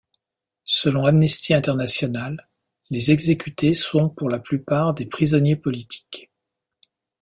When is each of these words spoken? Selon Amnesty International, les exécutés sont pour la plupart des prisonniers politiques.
Selon 0.65 1.05
Amnesty 1.05 1.53
International, 1.53 2.49
les 2.89 3.11
exécutés 3.11 3.73
sont 3.73 4.09
pour 4.09 4.29
la 4.31 4.39
plupart 4.39 4.95
des 4.95 5.05
prisonniers 5.05 5.55
politiques. 5.57 6.31